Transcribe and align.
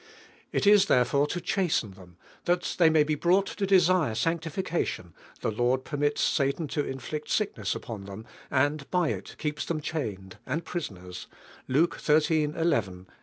It 0.51 0.65
is 0.65 0.87
therefore 0.87 1.27
to 1.27 1.39
chasten 1.39 1.93
thi'in— 1.93 2.15
(liar 2.47 2.59
they 2.79 2.89
may 2.89 3.03
be 3.03 3.13
brought 3.13 3.45
to 3.45 3.67
desire 3.67 4.13
sanctiflcalion— 4.15 5.13
the. 5.41 5.51
Lord, 5.51 5.85
permits. 5.85 6.21
Sat 6.23 6.57
an 6.57 6.67
to 6.69 6.83
inflict 6.83 7.29
sick 7.29 7.55
nej 7.55 7.65
w 7.71 7.77
upon 7.77 8.09
I 8.49 8.65
In 8.65 8.77
gild 8.77 8.89
by 8.89 9.11
ii 9.13 9.21
keeps 9.37 9.63
them 9.63 9.79
chained 9.79 10.39
and 10.47 10.65
prison 10.65 10.97
ers 11.07 11.27
(Luke 11.67 11.99
xiii. 11.99 12.45
11, 12.45 13.05
18). 13.07 13.07